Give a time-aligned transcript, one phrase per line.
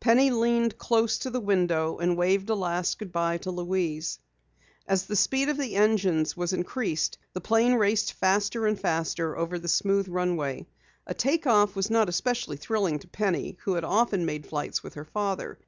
[0.00, 4.18] Penny leaned close to the window and waved a last good bye to Louise.
[4.88, 9.58] As the speed of the engines was increased, the plane raced faster and faster over
[9.58, 10.66] the smooth runway.
[11.06, 14.94] A take off was not especially thrilling to Penny who often had made flights with
[14.94, 15.58] her father.